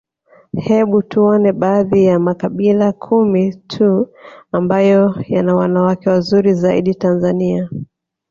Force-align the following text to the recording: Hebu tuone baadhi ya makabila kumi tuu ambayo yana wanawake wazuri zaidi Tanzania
Hebu 0.57 1.03
tuone 1.03 1.51
baadhi 1.51 2.05
ya 2.05 2.19
makabila 2.19 2.91
kumi 2.91 3.53
tuu 3.55 4.07
ambayo 4.51 5.15
yana 5.27 5.55
wanawake 5.55 6.09
wazuri 6.09 6.53
zaidi 6.53 6.95
Tanzania 6.95 7.69